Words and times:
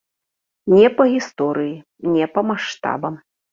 Не 0.75 0.87
па 1.01 1.07
гісторыі, 1.13 1.75
не 2.17 2.25
па 2.35 2.47
маштабам. 2.51 3.23